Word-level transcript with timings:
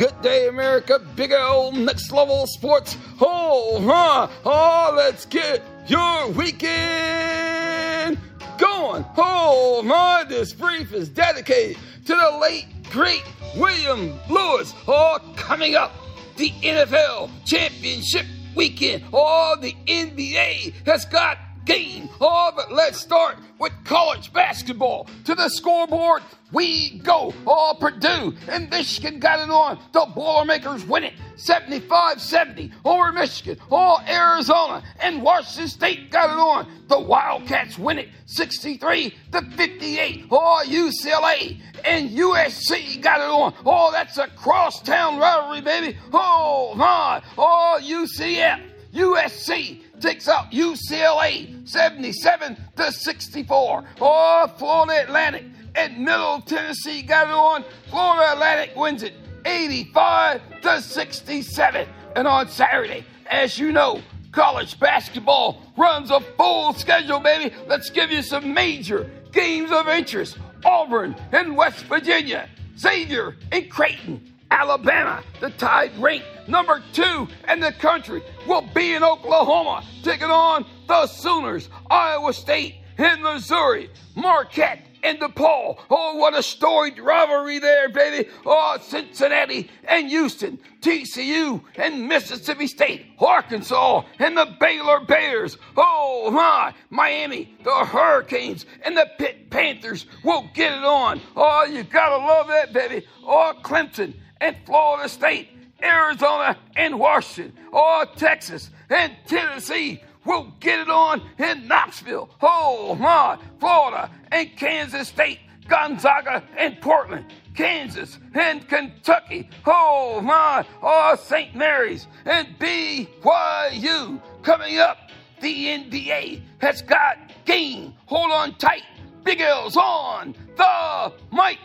Good 0.00 0.22
day, 0.22 0.48
America. 0.48 0.98
Big 1.14 1.30
old 1.30 1.76
next 1.76 2.10
level 2.10 2.46
sports. 2.46 2.96
Oh, 3.20 3.82
huh. 3.84 4.28
Oh, 4.46 4.94
let's 4.96 5.26
get 5.26 5.62
your 5.88 6.28
weekend 6.28 8.16
going. 8.56 9.04
Oh, 9.18 9.82
my. 9.84 10.24
This 10.26 10.54
brief 10.54 10.94
is 10.94 11.10
dedicated 11.10 11.76
to 12.06 12.14
the 12.14 12.38
late, 12.40 12.64
great 12.88 13.22
William 13.54 14.18
Lewis. 14.30 14.72
Oh, 14.88 15.18
coming 15.36 15.74
up, 15.74 15.92
the 16.38 16.48
NFL 16.62 17.28
Championship 17.44 18.24
weekend. 18.54 19.04
Oh, 19.12 19.58
the 19.60 19.74
NBA 19.86 20.86
has 20.86 21.04
got 21.04 21.36
game. 21.70 22.08
Oh, 22.20 22.52
but 22.54 22.72
let's 22.72 23.00
start 23.00 23.38
with 23.58 23.72
college 23.84 24.32
basketball. 24.32 25.08
To 25.24 25.34
the 25.34 25.48
scoreboard, 25.48 26.22
we 26.52 26.98
go. 26.98 27.32
Oh, 27.46 27.76
Purdue 27.78 28.34
and 28.48 28.68
Michigan 28.70 29.20
got 29.20 29.40
it 29.40 29.50
on. 29.50 29.78
The 29.92 30.06
Boilermakers 30.14 30.84
win 30.84 31.04
it 31.04 31.14
75 31.36 32.20
70 32.20 32.72
over 32.84 33.12
Michigan. 33.12 33.56
Oh, 33.70 34.02
Arizona 34.08 34.82
and 35.00 35.22
Washington 35.22 35.68
State 35.68 36.10
got 36.10 36.30
it 36.30 36.38
on. 36.38 36.66
The 36.88 36.98
Wildcats 36.98 37.78
win 37.78 37.98
it 37.98 38.08
63 38.26 39.14
to 39.32 39.42
58. 39.42 40.26
Oh, 40.30 40.62
UCLA 40.66 41.60
and 41.84 42.10
USC 42.10 43.00
got 43.00 43.20
it 43.20 43.30
on. 43.30 43.54
Oh, 43.64 43.90
that's 43.92 44.18
a 44.18 44.26
crosstown 44.28 45.18
rivalry, 45.18 45.60
baby. 45.60 45.96
Oh, 46.12 46.74
my. 46.74 47.22
Oh, 47.38 47.78
UCF, 47.80 48.60
USC 48.92 49.82
takes 50.00 50.28
out 50.28 50.50
UCLA 50.50 51.68
77 51.68 52.56
to 52.76 52.92
64. 52.92 53.84
Oh, 54.00 54.52
Florida 54.58 55.02
Atlantic 55.04 55.44
and 55.74 55.98
Middle 55.98 56.40
Tennessee 56.40 57.02
got 57.02 57.28
it 57.28 57.32
on. 57.32 57.64
Florida 57.88 58.32
Atlantic 58.32 58.74
wins 58.74 59.02
it 59.02 59.14
85 59.44 60.60
to 60.62 60.82
67. 60.82 61.88
And 62.16 62.26
on 62.26 62.48
Saturday, 62.48 63.04
as 63.26 63.58
you 63.58 63.72
know, 63.72 64.00
college 64.32 64.78
basketball 64.80 65.62
runs 65.76 66.10
a 66.10 66.20
full 66.20 66.72
schedule, 66.74 67.20
baby. 67.20 67.54
Let's 67.66 67.90
give 67.90 68.10
you 68.10 68.22
some 68.22 68.52
major 68.52 69.10
games 69.32 69.70
of 69.70 69.88
interest. 69.88 70.38
Auburn 70.64 71.16
and 71.32 71.56
West 71.56 71.84
Virginia, 71.84 72.48
Xavier 72.76 73.36
and 73.52 73.70
Creighton, 73.70 74.29
Alabama, 74.50 75.22
the 75.40 75.50
Tide 75.50 75.92
ranked 75.98 76.26
number 76.48 76.82
two 76.92 77.28
in 77.48 77.60
the 77.60 77.72
country, 77.72 78.22
will 78.46 78.68
be 78.74 78.94
in 78.94 79.04
Oklahoma 79.04 79.84
taking 80.02 80.30
on 80.30 80.66
the 80.88 81.06
Sooners, 81.06 81.68
Iowa 81.90 82.32
State, 82.32 82.76
and 82.98 83.22
Missouri, 83.22 83.90
Marquette 84.14 84.86
and 85.02 85.18
DePaul. 85.18 85.80
Oh, 85.90 86.16
what 86.16 86.36
a 86.36 86.42
storied 86.42 86.98
rivalry 86.98 87.58
there, 87.58 87.88
baby. 87.88 88.28
Oh, 88.44 88.78
Cincinnati 88.82 89.70
and 89.84 90.08
Houston, 90.08 90.58
TCU 90.80 91.62
and 91.76 92.08
Mississippi 92.08 92.66
State, 92.66 93.06
Arkansas 93.18 94.02
and 94.18 94.36
the 94.36 94.54
Baylor 94.60 95.00
Bears. 95.00 95.56
Oh, 95.76 96.30
my. 96.30 96.74
Miami, 96.90 97.56
the 97.64 97.84
Hurricanes 97.86 98.66
and 98.84 98.96
the 98.96 99.08
Pitt 99.18 99.48
Panthers 99.50 100.06
will 100.22 100.50
get 100.54 100.72
it 100.72 100.84
on. 100.84 101.20
Oh, 101.36 101.64
you 101.64 101.84
gotta 101.84 102.16
love 102.16 102.48
that, 102.48 102.72
baby. 102.72 103.06
Oh, 103.24 103.54
Clemson 103.62 104.14
and 104.40 104.56
Florida 104.64 105.08
State, 105.08 105.48
Arizona 105.82 106.56
and 106.76 106.98
Washington, 106.98 107.52
or 107.72 108.06
Texas 108.16 108.70
and 108.88 109.12
Tennessee 109.26 110.02
will 110.24 110.52
get 110.60 110.80
it 110.80 110.90
on 110.90 111.22
in 111.38 111.66
Knoxville. 111.66 112.30
Oh 112.42 112.94
my, 112.94 113.38
Florida 113.58 114.10
and 114.30 114.54
Kansas 114.56 115.08
State, 115.08 115.38
Gonzaga 115.68 116.42
and 116.56 116.80
Portland, 116.80 117.26
Kansas 117.54 118.18
and 118.34 118.66
Kentucky. 118.68 119.48
Oh 119.66 120.20
my, 120.20 120.64
oh 120.82 121.16
St. 121.22 121.54
Mary's 121.54 122.06
and 122.24 122.48
BYU 122.58 124.20
coming 124.42 124.78
up. 124.78 125.10
The 125.40 125.66
NBA 125.66 126.42
has 126.58 126.82
got 126.82 127.16
game. 127.46 127.94
Hold 128.06 128.30
on 128.30 128.54
tight. 128.56 128.82
Big 129.24 129.40
L's 129.40 129.76
on 129.76 130.34
the 130.56 131.12
mic. 131.32 131.58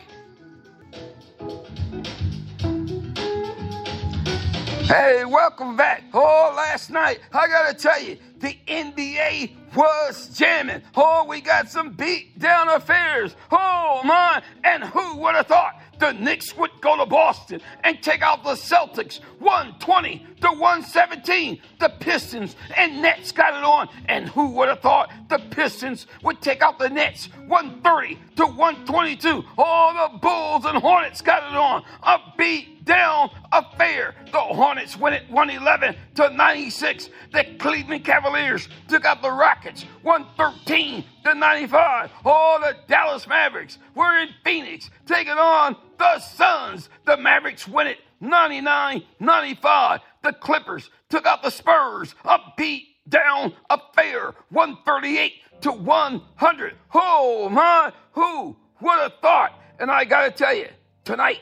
Hey, 4.85 5.25
welcome 5.25 5.75
back. 5.75 6.03
Oh, 6.13 6.53
last 6.55 6.91
night, 6.91 7.19
I 7.33 7.47
gotta 7.47 7.73
tell 7.73 7.99
you, 7.99 8.19
the 8.37 8.55
NBA 8.67 9.75
was 9.75 10.29
jamming. 10.37 10.83
Oh, 10.95 11.25
we 11.27 11.41
got 11.41 11.71
some 11.71 11.93
beat 11.93 12.37
down 12.37 12.69
affairs. 12.69 13.35
Oh, 13.51 14.01
my. 14.05 14.43
And 14.63 14.83
who 14.83 15.17
would 15.17 15.33
have 15.33 15.47
thought 15.47 15.81
the 15.97 16.11
Knicks 16.11 16.55
would 16.55 16.69
go 16.81 16.97
to 16.97 17.07
Boston 17.07 17.61
and 17.83 17.99
take 18.03 18.21
out 18.21 18.43
the 18.43 18.51
Celtics 18.51 19.21
120 19.39 20.23
to 20.45 20.51
117? 20.51 21.59
The 21.79 21.89
Pistons 21.89 22.55
and 22.77 23.01
Nets 23.01 23.31
got 23.31 23.55
it 23.55 23.63
on. 23.63 23.89
And 24.05 24.29
who 24.29 24.49
would 24.51 24.69
have 24.69 24.79
thought 24.79 25.11
the 25.27 25.39
Pistons 25.39 26.07
would 26.23 26.41
take 26.41 26.61
out 26.61 26.77
the 26.77 26.89
Nets 26.89 27.29
130 27.47 28.19
to 28.35 28.45
122? 28.45 29.43
Oh, 29.57 30.09
the 30.11 30.17
Bulls 30.19 30.65
and 30.65 30.77
Hornets 30.77 31.21
got 31.21 31.51
it 31.51 31.57
on. 31.57 31.83
A 32.03 32.19
beat 32.37 32.85
down 32.85 33.31
affair. 33.51 34.13
The 34.31 34.39
Hornets 34.39 34.95
win 34.95 35.13
it 35.13 35.23
111 35.29 35.95
to 36.15 36.29
96. 36.29 37.09
The 37.33 37.43
Cleveland 37.57 38.05
Cavaliers 38.05 38.69
took 38.87 39.03
out 39.05 39.23
the 39.23 39.31
Rockets 39.31 39.83
113 40.03 41.03
to 41.23 41.33
95. 41.33 42.11
All 42.23 42.59
the 42.59 42.75
Dallas 42.87 43.27
Mavericks 43.27 43.79
were 43.95 44.19
in 44.19 44.29
Phoenix 44.43 44.91
taking 45.07 45.33
on 45.33 45.75
the 45.97 46.19
Suns. 46.19 46.89
The 47.05 47.17
Mavericks 47.17 47.67
win 47.67 47.87
it 47.87 47.97
99 48.21 49.03
95. 49.19 50.01
The 50.25 50.33
Clippers 50.33 50.89
took 51.07 51.27
out 51.27 51.43
the 51.43 51.51
Spurs. 51.51 52.15
A 52.25 52.39
beat 52.57 52.87
down 53.07 53.53
affair 53.69 54.33
138 54.49 55.33
to 55.61 55.71
100. 55.71 56.73
Oh 56.95 57.47
my, 57.49 57.93
who 58.13 58.57
would 58.81 58.99
have 58.99 59.13
thought? 59.21 59.53
And 59.79 59.91
I 59.91 60.03
gotta 60.03 60.31
tell 60.31 60.55
you, 60.55 60.69
tonight, 61.03 61.41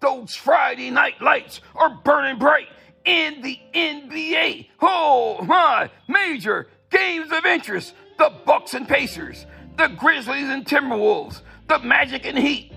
those 0.00 0.34
Friday 0.34 0.90
night 0.90 1.22
lights 1.22 1.60
are 1.76 2.00
burning 2.02 2.40
bright 2.40 2.66
in 3.04 3.42
the 3.42 3.60
NBA. 3.72 4.70
Oh 4.82 5.40
my, 5.44 5.88
major 6.08 6.66
games 6.90 7.30
of 7.30 7.46
interest. 7.46 7.94
The 8.18 8.32
Bucks 8.44 8.74
and 8.74 8.88
Pacers, 8.88 9.46
the 9.76 9.86
Grizzlies 9.86 10.48
and 10.48 10.66
Timberwolves, 10.66 11.42
the 11.68 11.78
Magic 11.78 12.26
and 12.26 12.36
Heat, 12.36 12.72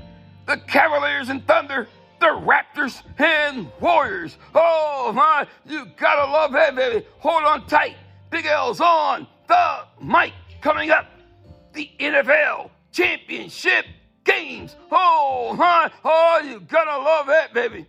the 0.46 0.58
Cavaliers 0.58 1.30
and 1.30 1.44
Thunder, 1.48 1.88
the 2.20 2.28
Raptors 2.28 3.02
and 3.18 3.72
Warriors. 3.80 4.38
Oh 4.54 5.12
my, 5.14 5.48
you 5.66 5.86
gotta 5.98 6.32
love 6.32 6.52
that, 6.54 6.76
baby. 6.76 7.06
Hold 7.20 7.44
on 7.44 7.68
tight. 7.68 7.96
Big 8.30 8.46
L's 8.46 8.82
on 8.82 9.28
the 9.48 9.80
mic. 10.02 10.34
Coming 10.62 10.92
up, 10.92 11.06
the 11.74 11.90
NFL 12.00 12.70
Championship 12.92 13.86
games. 14.24 14.76
Oh, 14.92 15.56
my! 15.58 15.90
Oh, 16.04 16.42
you 16.44 16.60
gotta 16.60 17.02
love 17.02 17.28
that, 17.28 17.54
baby. 17.54 17.86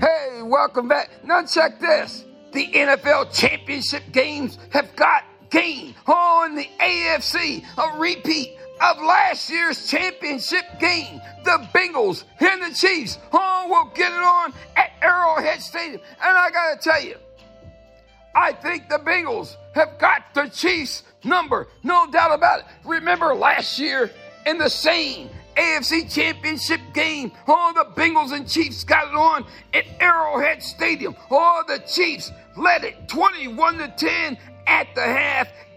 Hey, 0.00 0.42
welcome 0.42 0.88
back. 0.88 1.10
Now 1.24 1.44
check 1.44 1.78
this. 1.80 2.24
The 2.52 2.66
NFL 2.72 3.32
championship 3.34 4.02
games 4.12 4.58
have 4.70 4.96
got 4.96 5.24
game. 5.50 5.94
on 6.06 6.54
the 6.54 6.68
AFC, 6.80 7.64
a 7.76 7.98
repeat 7.98 8.56
of 8.80 8.98
last 8.98 9.50
year's 9.50 9.88
championship 9.88 10.64
game. 10.78 11.20
The 11.44 11.68
Bengals 11.74 12.24
and 12.38 12.62
the 12.62 12.74
Chiefs. 12.74 13.18
Oh, 13.32 13.66
we'll 13.68 13.92
get 13.94 14.12
it 14.12 14.22
on 14.22 14.52
at 14.76 14.92
Arrowhead 15.02 15.60
Stadium. 15.60 16.00
And 16.22 16.36
I 16.36 16.50
gotta 16.50 16.80
tell 16.80 17.02
you, 17.02 17.16
I 18.34 18.52
think 18.52 18.88
the 18.88 18.98
Bengals 18.98 19.56
have 19.74 19.98
got 19.98 20.34
the 20.34 20.48
Chiefs 20.48 21.02
number, 21.24 21.68
no 21.82 22.10
doubt 22.10 22.32
about 22.32 22.60
it. 22.60 22.66
Remember 22.84 23.34
last 23.34 23.78
year 23.78 24.10
in 24.46 24.58
the 24.58 24.70
same 24.70 25.28
AFC 25.56 26.12
Championship 26.12 26.80
game, 26.94 27.32
oh, 27.48 27.72
the 27.74 28.00
Bengals 28.00 28.32
and 28.32 28.48
Chiefs 28.48 28.84
got 28.84 29.08
it 29.08 29.14
on 29.14 29.44
at 29.74 29.84
Arrowhead 30.00 30.62
Stadium. 30.62 31.14
Oh, 31.30 31.62
the 31.66 31.78
Chiefs 31.80 32.32
led 32.56 32.84
it 32.84 33.08
21 33.08 33.78
to 33.78 33.88
10 33.88 34.36
at 34.36 34.36
the 34.36 34.38
half, 34.38 34.49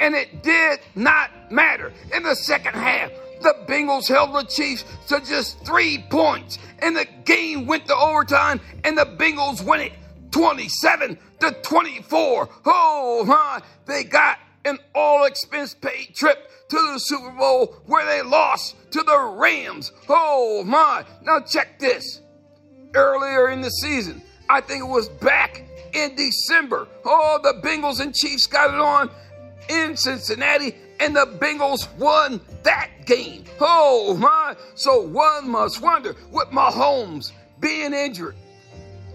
and 0.04 0.16
it 0.16 0.44
did 0.44 0.82
not 0.96 1.32
matter. 1.50 1.94
In 2.14 2.24
the 2.24 2.36
second 2.36 2.74
half, 2.74 3.10
the 3.42 3.56
Bengals 3.68 4.08
held 4.08 4.34
the 4.34 4.44
Chiefs 4.44 4.84
to 5.08 5.22
just 5.22 5.66
three 5.66 6.04
points, 6.10 6.60
and 6.80 6.94
the 6.94 7.08
game 7.24 7.66
went 7.66 7.88
to 7.88 7.96
overtime, 7.96 8.60
and 8.84 8.98
the 8.98 9.06
Bengals 9.06 9.66
win 9.66 9.80
it 9.80 9.94
27 10.32 11.18
to 11.40 11.52
24. 11.64 12.50
Oh 12.66 13.24
my, 13.26 13.62
they 13.86 14.04
got 14.04 14.40
an 14.66 14.78
all 14.94 15.24
expense 15.24 15.74
paid 15.74 16.14
trip 16.14 16.50
to 16.70 16.76
the 16.76 16.98
Super 17.00 17.32
Bowl 17.32 17.78
where 17.86 18.06
they 18.06 18.22
lost 18.28 18.76
to 18.92 19.04
the 19.04 19.20
Rams. 19.38 19.94
Oh 20.10 20.64
my. 20.66 21.06
Now 21.22 21.40
check 21.40 21.80
this. 21.80 22.20
Earlier 22.94 23.50
in 23.50 23.62
the 23.62 23.70
season, 23.70 24.22
I 24.50 24.62
think 24.62 24.82
it 24.84 24.88
was 24.88 25.10
back 25.10 25.64
in 25.94 26.16
December. 26.16 26.88
Oh, 27.06 27.40
the 27.42 27.54
Bengals 27.66 28.00
and 28.00 28.14
Chiefs 28.14 28.48
got 28.48 28.74
it 28.74 28.80
on 28.80 29.10
in 29.70 29.96
Cincinnati 29.98 30.76
and 31.00 31.16
the 31.16 31.26
Bengals 31.26 31.94
won 31.98 32.40
that 32.64 32.90
game. 33.06 33.44
Oh 33.60 34.16
my! 34.18 34.56
So 34.76 35.02
one 35.02 35.50
must 35.50 35.82
wonder 35.82 36.16
with 36.32 36.48
Mahomes 36.50 37.32
being 37.60 37.94
injured, 37.94 38.36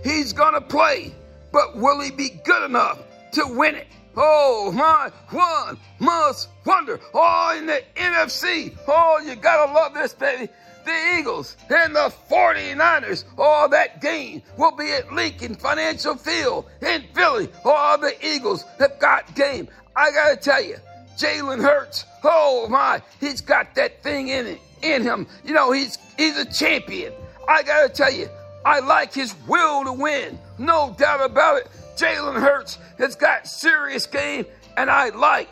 he's 0.05 0.33
gonna 0.33 0.61
play, 0.61 1.15
but 1.53 1.77
will 1.77 2.00
he 2.00 2.11
be 2.11 2.31
good 2.45 2.65
enough 2.65 3.03
to 3.33 3.47
win 3.47 3.75
it? 3.75 3.87
Oh 4.17 4.73
my! 4.73 5.11
One 5.31 5.79
must 5.99 6.49
wonder. 6.65 7.00
Oh, 7.15 7.55
in 7.56 7.67
the 7.67 7.83
NFC. 7.97 8.77
Oh, 8.87 9.21
you 9.25 9.37
gotta 9.37 9.73
love 9.73 9.95
this, 9.95 10.15
baby 10.15 10.49
the 10.89 11.19
Eagles 11.19 11.56
and 11.69 11.95
the 11.95 12.12
49ers. 12.31 13.25
All 13.37 13.69
that 13.69 14.00
game 14.00 14.43
will 14.56 14.73
be 14.73 14.91
at 14.93 15.12
Lincoln 15.12 15.55
Financial 15.55 16.17
Field 16.17 16.65
in 16.81 17.05
Philly. 17.15 17.49
All 17.65 17.99
the 17.99 18.15
Eagles 18.27 18.65
have 18.79 18.99
got 18.99 19.35
game. 19.35 19.69
I 19.99 20.12
gotta 20.12 20.37
tell 20.37 20.62
you, 20.62 20.77
Jalen 21.17 21.61
Hurts. 21.61 22.06
Oh 22.23 22.69
my, 22.71 23.03
he's 23.19 23.41
got 23.41 23.75
that 23.75 24.00
thing 24.05 24.29
in 24.29 24.47
it, 24.47 24.61
in 24.81 25.03
him. 25.03 25.27
You 25.45 25.55
know, 25.55 25.73
he's 25.73 25.99
he's 26.17 26.39
a 26.39 26.45
champion. 26.45 27.12
I 27.49 27.65
gotta 27.65 27.89
tell 27.89 28.12
you, 28.12 28.29
I 28.65 28.79
like 28.79 29.12
his 29.12 29.35
will 29.49 29.85
to 29.85 29.93
win. 29.93 30.39
No 30.56 30.95
doubt 30.97 31.29
about 31.29 31.62
it. 31.62 31.69
Jalen 31.97 32.41
Hurts 32.41 32.79
has 32.99 33.17
got 33.17 33.49
serious 33.49 34.06
game, 34.06 34.47
and 34.77 34.89
I 34.89 35.09
like 35.09 35.49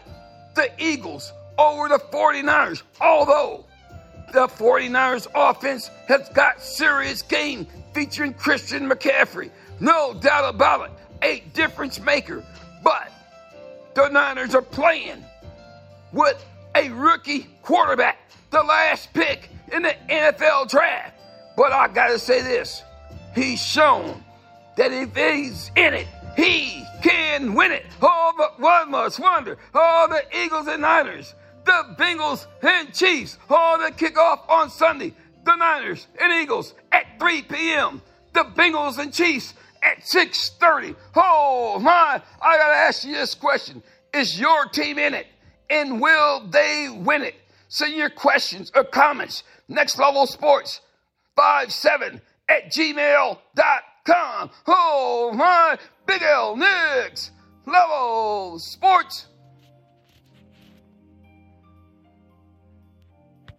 the 0.55 0.71
Eagles 0.79 1.33
over 1.59 1.89
the 1.89 1.99
49ers. 1.99 2.83
Although 3.01 3.65
the 4.33 4.47
49ers 4.47 5.27
offense 5.35 5.91
has 6.07 6.29
got 6.29 6.63
serious 6.63 7.21
game 7.21 7.67
featuring 7.93 8.33
Christian 8.33 8.89
McCaffrey. 8.89 9.51
No 9.81 10.15
doubt 10.15 10.55
about 10.55 10.91
it. 10.91 10.93
A 11.23 11.41
difference 11.53 11.99
maker. 11.99 12.45
But 12.85 13.11
the 13.97 14.09
Niners 14.09 14.55
are 14.55 14.63
playing 14.63 15.25
with 16.13 16.45
a 16.75 16.91
rookie 16.91 17.49
quarterback, 17.63 18.19
the 18.51 18.63
last 18.63 19.13
pick 19.15 19.51
in 19.73 19.83
the 19.83 19.97
NFL 20.09 20.69
draft. 20.69 21.19
But 21.57 21.73
I 21.73 21.89
gotta 21.89 22.19
say 22.19 22.43
this 22.43 22.83
he's 23.35 23.61
shown 23.61 24.23
that 24.77 24.93
if 24.93 25.17
he's 25.17 25.71
in 25.77 25.95
it, 25.95 26.07
he 26.37 26.85
can 27.03 27.55
win 27.55 27.73
it. 27.73 27.87
Oh, 28.03 28.35
but 28.37 28.61
one 28.61 28.91
must 28.91 29.19
wonder. 29.19 29.57
Oh, 29.75 30.07
the 30.11 30.39
Eagles 30.39 30.69
and 30.69 30.83
Niners 30.83 31.35
the 31.67 31.97
Bengals 31.99 32.47
and 32.63 32.95
Chiefs. 32.95 33.39
Oh, 33.51 33.77
the 33.83 33.93
kickoff 33.93 34.49
on 34.49 34.71
Sunday. 34.71 35.13
The 35.45 35.57
Niners 35.57 36.07
and 36.21 36.33
Eagles 36.33 36.75
at 36.93 37.19
3 37.19 37.43
p.m. 37.43 38.01
The 38.33 38.45
Bengals 38.45 38.99
and 38.99 39.13
Chiefs 39.13 39.55
at 39.83 40.03
6:30. 40.03 40.95
Oh 41.15 41.79
my! 41.79 42.21
I 42.41 42.57
gotta 42.57 42.75
ask 42.75 43.05
you 43.05 43.15
this 43.15 43.35
question: 43.35 43.83
Is 44.13 44.39
your 44.39 44.67
team 44.67 44.99
in 44.99 45.15
it, 45.15 45.27
and 45.71 46.01
will 46.01 46.47
they 46.49 46.89
win 46.91 47.23
it? 47.23 47.35
Send 47.69 47.95
your 47.95 48.11
questions 48.11 48.71
or 48.75 48.85
comments. 48.85 49.43
Next 49.69 49.99
Level 49.99 50.27
Sports 50.27 50.81
57 51.37 52.21
at 52.49 52.73
gmail.com. 52.73 54.51
Oh 54.67 55.33
my! 55.35 55.79
Big 56.07 56.23
L 56.23 56.57
Next 56.57 57.33
Level 57.67 58.59
Sports. 58.59 59.27